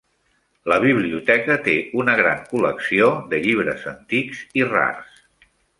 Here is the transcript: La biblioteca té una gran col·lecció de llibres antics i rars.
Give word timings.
La 0.71 0.77
biblioteca 0.83 1.57
té 1.69 1.75
una 2.03 2.17
gran 2.21 2.41
col·lecció 2.55 3.13
de 3.35 3.45
llibres 3.47 3.89
antics 3.97 4.45
i 4.63 4.71
rars. 4.77 5.27